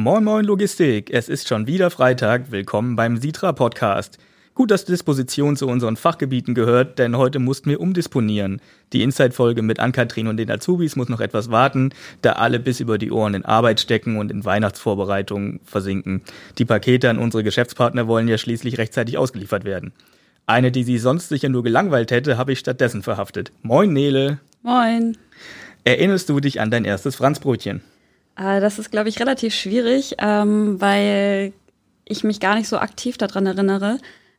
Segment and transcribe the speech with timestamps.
[0.00, 4.16] Moin Moin Logistik, es ist schon wieder Freitag, willkommen beim Sitra Podcast.
[4.54, 8.60] Gut, dass Disposition zu unseren Fachgebieten gehört, denn heute mussten wir umdisponieren.
[8.92, 11.90] Die Inside-Folge mit Ann-Kathrin und den Azubis muss noch etwas warten,
[12.22, 16.22] da alle bis über die Ohren in Arbeit stecken und in Weihnachtsvorbereitungen versinken.
[16.58, 19.90] Die Pakete an unsere Geschäftspartner wollen ja schließlich rechtzeitig ausgeliefert werden.
[20.46, 23.50] Eine, die sie sonst sicher nur gelangweilt hätte, habe ich stattdessen verhaftet.
[23.62, 24.38] Moin Nele.
[24.62, 25.16] Moin.
[25.82, 27.80] Erinnerst du dich an dein erstes Franzbrötchen?
[28.38, 31.52] Äh, das ist, glaube ich, relativ schwierig, ähm, weil
[32.04, 33.98] ich mich gar nicht so aktiv daran erinnere.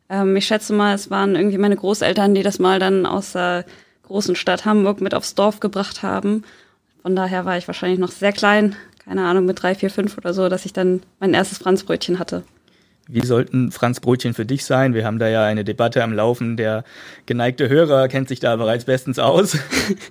[0.09, 3.65] Ähm, ich schätze mal, es waren irgendwie meine Großeltern, die das mal dann aus der
[4.03, 6.43] großen Stadt Hamburg mit aufs Dorf gebracht haben.
[7.01, 8.75] Von daher war ich wahrscheinlich noch sehr klein,
[9.05, 12.43] keine Ahnung, mit drei, vier, fünf oder so, dass ich dann mein erstes Franzbrötchen hatte.
[13.07, 14.93] Wie sollten Franzbrötchen für dich sein?
[14.93, 16.57] Wir haben da ja eine Debatte am Laufen.
[16.57, 16.83] Der
[17.25, 19.57] geneigte Hörer kennt sich da bereits bestens aus.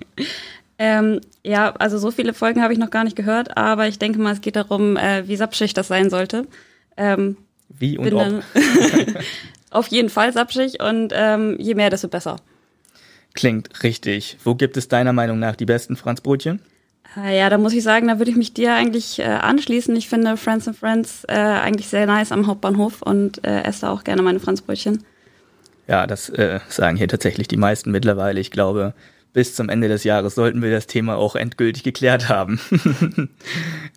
[0.81, 4.17] Ähm, ja, also so viele Folgen habe ich noch gar nicht gehört, aber ich denke
[4.17, 6.47] mal, es geht darum, äh, wie sapschig das sein sollte.
[6.95, 7.35] Ähm,
[7.67, 8.43] wie und ob.
[9.71, 12.37] Auf jeden Fall sapschig und ähm, je mehr, desto besser.
[13.35, 14.37] Klingt richtig.
[14.43, 16.61] Wo gibt es deiner Meinung nach die besten Franzbrötchen?
[17.17, 19.95] Äh, ja, da muss ich sagen, da würde ich mich dir eigentlich äh, anschließen.
[19.97, 24.03] Ich finde Friends and Friends äh, eigentlich sehr nice am Hauptbahnhof und äh, esse auch
[24.03, 25.03] gerne meine Franzbrötchen.
[25.87, 28.39] Ja, das äh, sagen hier tatsächlich die meisten mittlerweile.
[28.39, 28.93] Ich glaube,
[29.33, 32.59] bis zum Ende des Jahres sollten wir das Thema auch endgültig geklärt haben.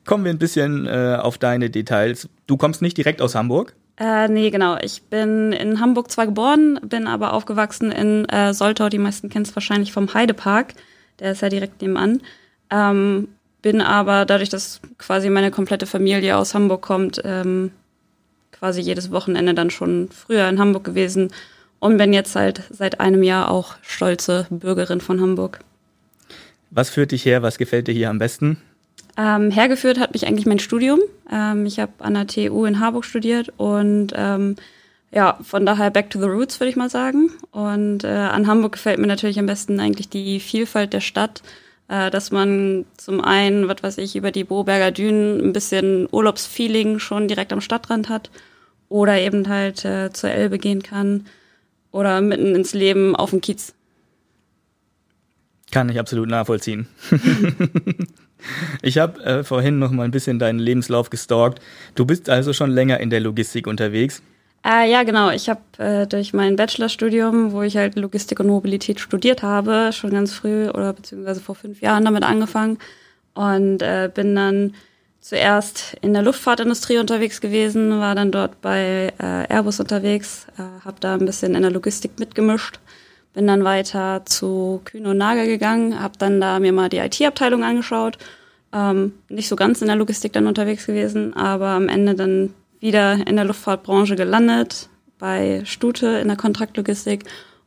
[0.05, 2.28] Kommen wir ein bisschen äh, auf deine Details.
[2.47, 3.75] Du kommst nicht direkt aus Hamburg?
[3.98, 4.77] Äh, nee, genau.
[4.83, 8.88] Ich bin in Hamburg zwar geboren, bin aber aufgewachsen in äh, Soltau.
[8.88, 10.75] Die meisten kennen es wahrscheinlich vom Heidepark.
[11.19, 12.20] Der ist ja direkt nebenan.
[12.70, 13.28] Ähm,
[13.62, 17.70] bin aber dadurch, dass quasi meine komplette Familie aus Hamburg kommt, ähm,
[18.50, 21.30] quasi jedes Wochenende dann schon früher in Hamburg gewesen
[21.83, 25.58] und bin jetzt halt seit einem Jahr auch stolze Bürgerin von Hamburg.
[26.70, 27.42] Was führt dich her?
[27.42, 28.56] Was gefällt dir hier am besten?
[29.19, 31.00] Ähm, hergeführt hat mich eigentlich mein Studium.
[31.31, 34.54] Ähm, ich habe an der TU in Harburg studiert und ähm,
[35.10, 37.32] ja, von daher back to the roots, würde ich mal sagen.
[37.50, 41.42] Und äh, an Hamburg gefällt mir natürlich am besten eigentlich die Vielfalt der Stadt,
[41.88, 47.00] äh, dass man zum einen, was weiß ich, über die Boberger Dünen ein bisschen Urlaubsfeeling
[47.00, 48.31] schon direkt am Stadtrand hat
[48.88, 51.26] oder eben halt äh, zur Elbe gehen kann
[51.92, 53.75] oder mitten ins Leben auf dem Kiez.
[55.70, 56.86] Kann ich absolut nachvollziehen.
[58.82, 61.60] ich habe äh, vorhin noch mal ein bisschen deinen Lebenslauf gestalkt.
[61.94, 64.22] Du bist also schon länger in der Logistik unterwegs.
[64.64, 65.30] Äh, ja, genau.
[65.30, 70.10] Ich habe äh, durch mein Bachelorstudium, wo ich halt Logistik und Mobilität studiert habe, schon
[70.10, 72.78] ganz früh oder beziehungsweise vor fünf Jahren damit angefangen
[73.34, 74.74] und äh, bin dann
[75.22, 80.97] zuerst in der Luftfahrtindustrie unterwegs gewesen, war dann dort bei äh, Airbus unterwegs, äh, habe
[81.00, 82.81] da ein bisschen in der Logistik mitgemischt,
[83.33, 87.62] bin dann weiter zu Kühne und Nagel gegangen, habe dann da mir mal die IT-Abteilung
[87.62, 88.19] angeschaut,
[88.72, 93.25] ähm, nicht so ganz in der Logistik dann unterwegs gewesen, aber am Ende dann wieder
[93.27, 94.89] in der Luftfahrtbranche gelandet,
[95.21, 97.25] bei Stute in der Kontraktlogistik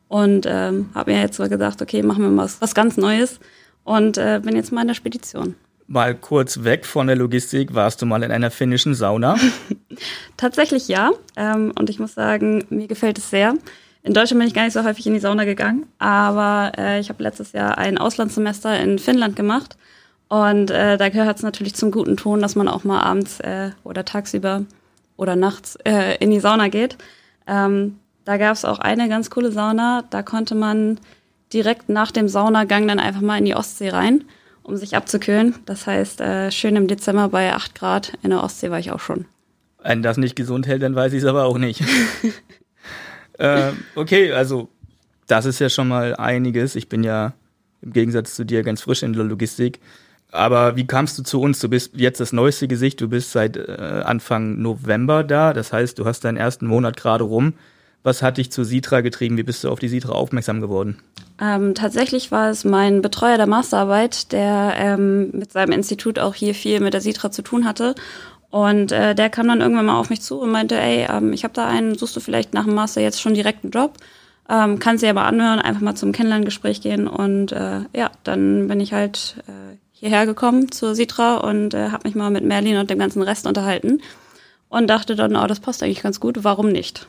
[0.08, 3.40] und ähm, habe mir jetzt mal gesagt, okay, machen wir mal was, was ganz Neues
[3.82, 5.54] und äh, bin jetzt mal in der Spedition
[5.88, 9.36] mal kurz weg von der Logistik, warst du mal in einer finnischen Sauna?
[10.36, 11.12] Tatsächlich ja.
[11.36, 13.54] Ähm, und ich muss sagen, mir gefällt es sehr.
[14.02, 17.08] In Deutschland bin ich gar nicht so häufig in die Sauna gegangen, aber äh, ich
[17.08, 19.76] habe letztes Jahr ein Auslandssemester in Finnland gemacht.
[20.28, 23.70] Und äh, da gehört es natürlich zum guten Ton, dass man auch mal abends äh,
[23.84, 24.64] oder tagsüber
[25.16, 25.78] oder nachts
[26.20, 26.98] in die Sauna geht.
[27.46, 30.04] Ähm, da gab es auch eine ganz coole Sauna.
[30.10, 31.00] Da konnte man
[31.54, 34.24] direkt nach dem Saunagang dann einfach mal in die Ostsee rein
[34.66, 35.54] um sich abzukühlen.
[35.64, 39.00] Das heißt, äh, schön im Dezember bei 8 Grad in der Ostsee war ich auch
[39.00, 39.26] schon.
[39.82, 41.82] Wenn das nicht gesund hält, dann weiß ich es aber auch nicht.
[43.38, 44.68] äh, okay, also
[45.28, 46.74] das ist ja schon mal einiges.
[46.74, 47.34] Ich bin ja
[47.82, 49.78] im Gegensatz zu dir ganz frisch in der Logistik.
[50.32, 51.60] Aber wie kamst du zu uns?
[51.60, 55.52] Du bist jetzt das neueste Gesicht, du bist seit äh, Anfang November da.
[55.52, 57.54] Das heißt, du hast deinen ersten Monat gerade rum.
[58.06, 59.36] Was hat dich zu Sitra getrieben?
[59.36, 60.96] Wie bist du auf die Sitra aufmerksam geworden?
[61.40, 66.54] Ähm, tatsächlich war es mein Betreuer der Masterarbeit, der ähm, mit seinem Institut auch hier
[66.54, 67.96] viel mit der Sitra zu tun hatte.
[68.48, 71.42] Und äh, der kam dann irgendwann mal auf mich zu und meinte, ey, ähm, ich
[71.42, 73.94] habe da einen, suchst du vielleicht nach dem Master jetzt schon direkt einen Job?
[74.48, 77.08] Ähm, kannst dir aber anhören, einfach mal zum Kennenlerngespräch gehen.
[77.08, 82.06] Und äh, ja, dann bin ich halt äh, hierher gekommen zur Sitra und äh, habe
[82.06, 84.00] mich mal mit Merlin und dem ganzen Rest unterhalten
[84.68, 87.08] und dachte dann, oh, das passt eigentlich ganz gut, warum nicht?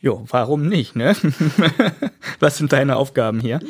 [0.00, 1.14] Jo, warum nicht, ne?
[2.40, 3.60] Was sind deine Aufgaben hier?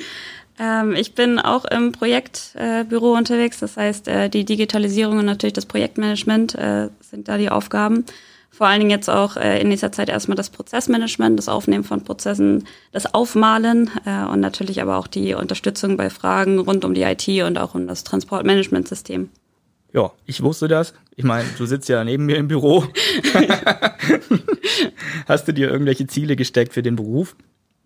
[0.59, 5.55] Ähm, ich bin auch im Projektbüro äh, unterwegs, das heißt, äh, die Digitalisierung und natürlich
[5.55, 8.05] das Projektmanagement äh, sind da die Aufgaben.
[8.51, 12.05] Vor allen Dingen jetzt auch äh, in nächster Zeit erstmal das Prozessmanagement, das Aufnehmen von
[12.05, 17.03] Prozessen, das Aufmalen äh, und natürlich aber auch die Unterstützung bei Fragen rund um die
[17.03, 19.31] IT und auch um das Transportmanagementsystem.
[19.93, 20.95] Ja, ich wusste das.
[21.17, 22.85] Ich meine, du sitzt ja neben mir im Büro.
[25.27, 27.35] Hast du dir irgendwelche Ziele gesteckt für den Beruf?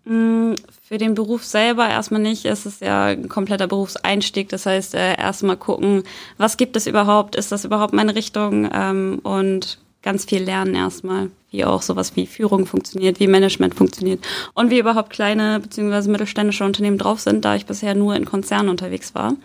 [0.05, 0.53] Mm,
[0.83, 2.45] für den Beruf selber erstmal nicht.
[2.45, 4.49] Es ist ja ein kompletter Berufseinstieg.
[4.49, 6.03] Das heißt, äh, erstmal gucken,
[6.37, 7.35] was gibt es überhaupt?
[7.35, 8.69] Ist das überhaupt meine Richtung?
[8.71, 14.23] Ähm, und ganz viel lernen erstmal, wie auch sowas wie Führung funktioniert, wie Management funktioniert
[14.53, 16.09] und wie überhaupt kleine bzw.
[16.09, 19.35] mittelständische Unternehmen drauf sind, da ich bisher nur in Konzernen unterwegs war.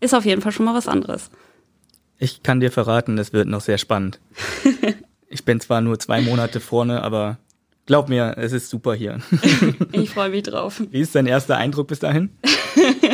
[0.00, 1.30] Ist auf jeden Fall schon mal was anderes.
[2.22, 4.20] Ich kann dir verraten, es wird noch sehr spannend.
[5.28, 7.38] ich bin zwar nur zwei Monate vorne, aber
[7.86, 9.20] glaub mir, es ist super hier.
[9.92, 10.82] ich freue mich drauf.
[10.90, 12.28] Wie ist dein erster Eindruck bis dahin?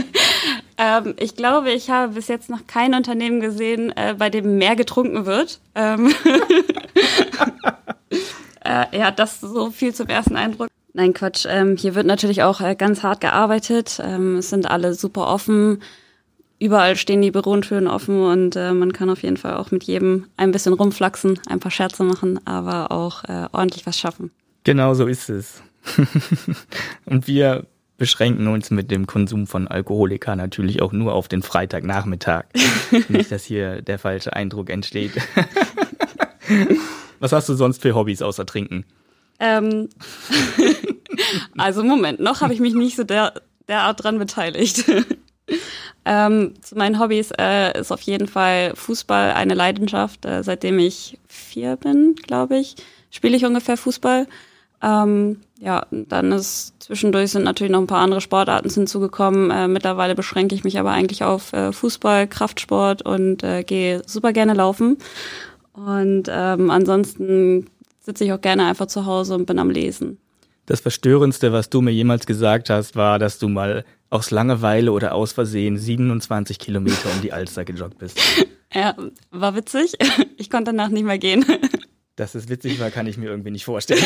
[0.77, 4.75] ähm, ich glaube, ich habe bis jetzt noch kein Unternehmen gesehen, äh, bei dem mehr
[4.75, 5.61] getrunken wird.
[5.77, 6.13] Ähm
[8.65, 10.67] äh, ja, das so viel zum ersten Eindruck.
[10.95, 11.47] Nein, Quatsch.
[11.49, 14.01] Ähm, hier wird natürlich auch äh, ganz hart gearbeitet.
[14.03, 15.81] Ähm, es sind alle super offen
[16.59, 20.27] überall stehen die Bürotüren offen und äh, man kann auf jeden Fall auch mit jedem
[20.37, 24.31] ein bisschen rumflaxen, ein paar Scherze machen, aber auch äh, ordentlich was schaffen.
[24.65, 25.63] Genau so ist es.
[27.05, 27.67] und wir
[27.99, 32.45] beschränken uns mit dem Konsum von Alkoholika natürlich auch nur auf den Freitagnachmittag.
[33.09, 35.13] Nicht, dass hier der falsche Eindruck entsteht.
[37.21, 38.85] was hast du sonst für Hobbys außer Trinken?
[39.39, 39.89] Ähm,
[41.57, 43.35] also Moment, noch habe ich mich nicht so der,
[43.69, 44.85] derart dran beteiligt.
[46.09, 50.25] Ähm, zu meinen Hobbys äh, ist auf jeden Fall Fußball eine Leidenschaft.
[50.25, 52.77] Äh, seitdem ich vier bin, glaube ich,
[53.11, 54.29] spiele ich ungefähr Fußball.
[54.83, 59.51] Ähm, ja, dann ist zwischendurch sind natürlich noch ein paar andere Sportarten hinzugekommen.
[59.51, 64.33] Äh, mittlerweile beschränke ich mich aber eigentlich auf äh, Fußball, Kraftsport und äh, gehe super
[64.33, 64.99] gerne laufen.
[65.73, 67.67] Und ähm, ansonsten
[68.01, 70.19] sitze ich auch gerne einfach zu Hause und bin am Lesen.
[70.67, 73.85] Das Verstörendste, was du mir jemals gesagt hast, war, dass du mal
[74.17, 78.19] aus Langeweile oder aus Versehen 27 Kilometer um die Alster gejoggt bist.
[78.75, 78.95] Ja,
[79.31, 79.93] war witzig.
[80.39, 81.47] Ich konnte danach nicht mehr gehen.
[82.17, 84.03] Dass es witzig war, kann ich mir irgendwie nicht vorstellen.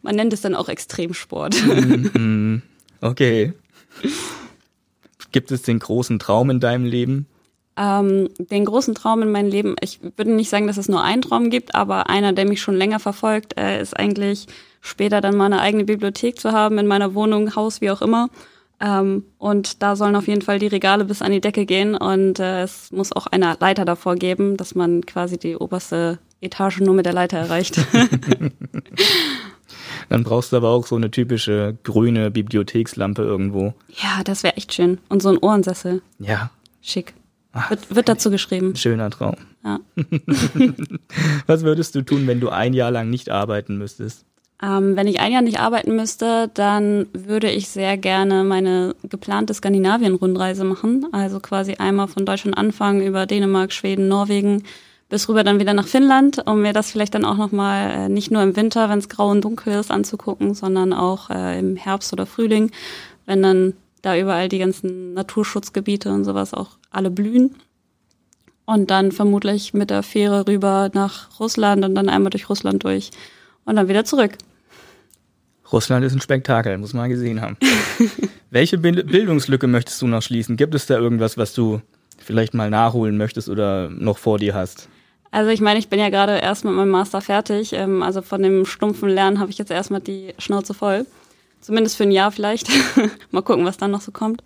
[0.00, 1.54] Man nennt es dann auch Extremsport.
[1.66, 2.62] Mhm.
[3.00, 3.52] Okay.
[5.32, 7.26] Gibt es den großen Traum in deinem Leben?
[7.76, 11.22] Ähm, den großen Traum in meinem Leben, ich würde nicht sagen, dass es nur einen
[11.22, 14.46] Traum gibt, aber einer, der mich schon länger verfolgt, äh, ist eigentlich
[14.86, 18.28] später dann mal eine eigene Bibliothek zu haben in meiner Wohnung, Haus, wie auch immer.
[18.78, 22.38] Ähm, und da sollen auf jeden Fall die Regale bis an die Decke gehen und
[22.38, 26.94] äh, es muss auch eine Leiter davor geben, dass man quasi die oberste Etage nur
[26.94, 27.80] mit der Leiter erreicht.
[30.08, 33.74] Dann brauchst du aber auch so eine typische grüne Bibliothekslampe irgendwo.
[33.88, 34.98] Ja, das wäre echt schön.
[35.08, 36.02] Und so ein Ohrensessel.
[36.18, 36.50] Ja.
[36.82, 37.14] Schick.
[37.52, 38.76] Ach, wird, wird dazu geschrieben.
[38.76, 39.36] Schöner Traum.
[39.64, 39.80] Ja.
[41.46, 44.26] Was würdest du tun, wenn du ein Jahr lang nicht arbeiten müsstest?
[44.62, 49.52] Ähm, wenn ich ein Jahr nicht arbeiten müsste, dann würde ich sehr gerne meine geplante
[49.52, 51.06] Skandinavien-Rundreise machen.
[51.12, 54.62] Also quasi einmal von Deutschland anfangen über Dänemark, Schweden, Norwegen
[55.08, 58.30] bis rüber dann wieder nach Finnland, um mir das vielleicht dann auch nochmal äh, nicht
[58.30, 62.12] nur im Winter, wenn es grau und dunkel ist, anzugucken, sondern auch äh, im Herbst
[62.12, 62.72] oder Frühling,
[63.26, 67.54] wenn dann da überall die ganzen Naturschutzgebiete und sowas auch alle blühen.
[68.64, 73.10] Und dann vermutlich mit der Fähre rüber nach Russland und dann einmal durch Russland durch
[73.66, 74.32] und dann wieder zurück.
[75.72, 77.58] Russland ist ein Spektakel, muss man gesehen haben.
[78.50, 80.56] Welche Bildungslücke möchtest du noch schließen?
[80.56, 81.82] Gibt es da irgendwas, was du
[82.18, 84.88] vielleicht mal nachholen möchtest oder noch vor dir hast?
[85.32, 87.72] Also ich meine, ich bin ja gerade erst mit meinem Master fertig.
[87.72, 91.04] Ähm, also von dem stumpfen Lernen habe ich jetzt erstmal die Schnauze voll.
[91.60, 92.68] Zumindest für ein Jahr vielleicht.
[93.32, 94.42] mal gucken, was dann noch so kommt.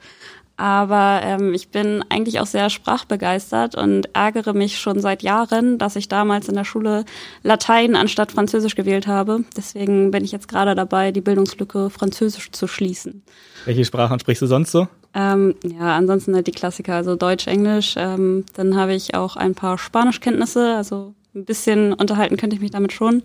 [0.61, 5.97] Aber ähm, ich bin eigentlich auch sehr sprachbegeistert und ärgere mich schon seit Jahren, dass
[5.97, 7.07] ich damals in der Schule
[7.43, 9.43] Latein anstatt Französisch gewählt habe.
[9.57, 13.23] Deswegen bin ich jetzt gerade dabei, die Bildungslücke Französisch zu schließen.
[13.65, 14.87] Welche Sprachen sprichst du sonst so?
[15.15, 17.95] Ähm, ja, ansonsten halt die Klassiker, also Deutsch, Englisch.
[17.97, 22.71] Ähm, dann habe ich auch ein paar Spanischkenntnisse, also ein bisschen unterhalten könnte ich mich
[22.71, 23.23] damit schon.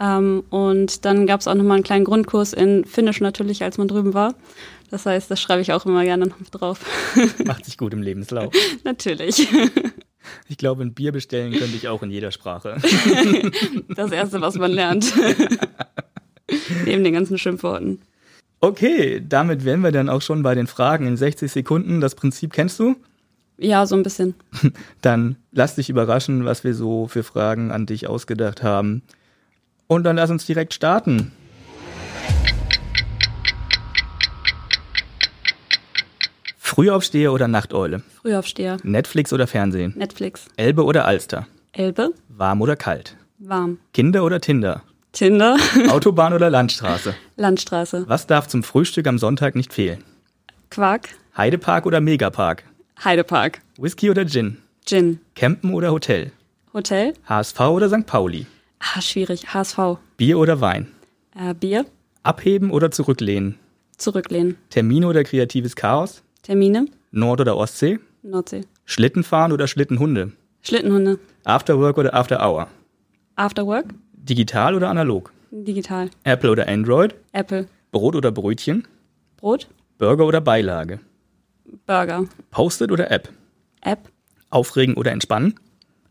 [0.00, 3.88] Ähm, und dann gab es auch nochmal einen kleinen Grundkurs in Finnisch natürlich, als man
[3.88, 4.34] drüben war.
[4.90, 6.80] Das heißt, das schreibe ich auch immer gerne noch drauf.
[7.44, 8.52] Macht sich gut im Lebenslauf.
[8.84, 9.48] Natürlich.
[10.48, 12.76] Ich glaube, ein Bier bestellen könnte ich auch in jeder Sprache.
[13.94, 15.12] Das Erste, was man lernt.
[16.84, 18.00] Neben den ganzen Schimpfworten.
[18.60, 22.00] Okay, damit wären wir dann auch schon bei den Fragen in 60 Sekunden.
[22.00, 22.96] Das Prinzip kennst du?
[23.56, 24.34] Ja, so ein bisschen.
[25.02, 29.02] Dann lass dich überraschen, was wir so für Fragen an dich ausgedacht haben.
[29.88, 31.32] Und dann lass uns direkt starten.
[36.68, 38.02] Frühaufsteher oder Nachteule?
[38.20, 38.76] Frühaufsteher.
[38.82, 39.94] Netflix oder Fernsehen?
[39.96, 40.44] Netflix.
[40.56, 41.46] Elbe oder Alster?
[41.72, 42.10] Elbe.
[42.28, 43.16] Warm oder kalt?
[43.38, 43.78] Warm.
[43.94, 44.82] Kinder oder Tinder?
[45.12, 45.56] Tinder.
[45.88, 47.14] Autobahn oder Landstraße?
[47.36, 48.04] Landstraße.
[48.06, 50.04] Was darf zum Frühstück am Sonntag nicht fehlen?
[50.68, 51.08] Quark.
[51.38, 52.64] Heidepark oder Megapark?
[53.02, 53.62] Heidepark.
[53.78, 54.58] Whisky oder Gin?
[54.84, 55.20] Gin.
[55.36, 56.32] Campen oder Hotel?
[56.74, 57.14] Hotel.
[57.26, 58.04] HSV oder St.
[58.04, 58.44] Pauli?
[58.78, 59.54] Ah, schwierig.
[59.54, 59.96] HSV.
[60.18, 60.88] Bier oder Wein?
[61.34, 61.86] Äh, Bier.
[62.24, 63.54] Abheben oder zurücklehnen?
[63.96, 64.58] Zurücklehnen.
[64.68, 66.22] Termine oder kreatives Chaos?
[66.48, 66.86] Termine.
[67.10, 67.98] Nord- oder Ostsee?
[68.22, 68.62] Nordsee.
[68.86, 70.32] Schlittenfahren oder Schlittenhunde?
[70.62, 71.18] Schlittenhunde.
[71.44, 72.68] Afterwork oder After Hour?
[73.36, 73.88] After Work.
[74.14, 75.30] Digital oder analog?
[75.50, 76.08] Digital.
[76.24, 77.14] Apple oder Android?
[77.32, 77.68] Apple.
[77.90, 78.88] Brot oder Brötchen?
[79.36, 79.68] Brot.
[79.98, 81.00] Burger oder Beilage?
[81.86, 82.24] Burger.
[82.50, 83.28] Post-it oder App?
[83.82, 84.08] App.
[84.48, 85.54] Aufregen oder entspannen?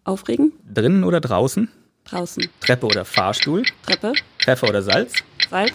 [0.04, 0.54] Aufregen.
[0.72, 1.68] Drinnen oder draußen?
[2.04, 2.48] Draußen.
[2.60, 3.64] Treppe oder Fahrstuhl?
[3.82, 4.14] Treppe.
[4.38, 5.14] Pfeffer oder Salz?
[5.50, 5.74] Salz.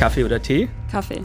[0.00, 0.68] Kaffee oder Tee?
[0.90, 1.22] Kaffee.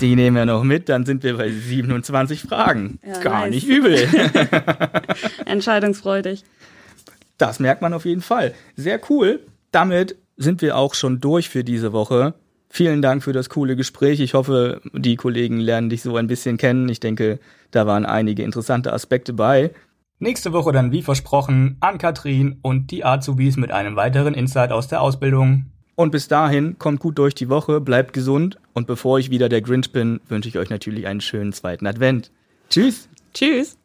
[0.00, 2.98] Die nehmen wir noch mit, dann sind wir bei 27 Fragen.
[3.06, 3.50] Ja, Gar nice.
[3.54, 3.96] nicht übel.
[5.46, 6.44] Entscheidungsfreudig.
[7.38, 8.54] Das merkt man auf jeden Fall.
[8.76, 9.40] Sehr cool.
[9.70, 12.34] Damit sind wir auch schon durch für diese Woche.
[12.68, 14.20] Vielen Dank für das coole Gespräch.
[14.20, 16.88] Ich hoffe, die Kollegen lernen dich so ein bisschen kennen.
[16.88, 17.38] Ich denke,
[17.70, 19.70] da waren einige interessante Aspekte bei.
[20.18, 24.88] Nächste Woche dann wie versprochen an Katrin und die Azubis mit einem weiteren Insight aus
[24.88, 25.66] der Ausbildung.
[25.96, 29.62] Und bis dahin kommt gut durch die Woche, bleibt gesund und bevor ich wieder der
[29.62, 32.30] Grinch bin, wünsche ich euch natürlich einen schönen zweiten Advent.
[32.68, 33.08] Tschüss!
[33.32, 33.76] Tschüss.